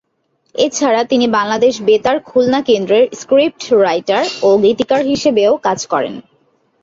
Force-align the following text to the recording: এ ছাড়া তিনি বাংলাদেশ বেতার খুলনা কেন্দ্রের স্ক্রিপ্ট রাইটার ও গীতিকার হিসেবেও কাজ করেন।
এ 0.55 0.65
ছাড়া 0.69 1.01
তিনি 1.03 1.25
বাংলাদেশ 1.29 1.73
বেতার 1.81 2.17
খুলনা 2.21 2.59
কেন্দ্রের 2.61 3.05
স্ক্রিপ্ট 3.13 3.61
রাইটার 3.81 4.23
ও 4.41 4.59
গীতিকার 4.63 5.01
হিসেবেও 5.05 5.53
কাজ 5.65 5.79
করেন। 5.87 6.15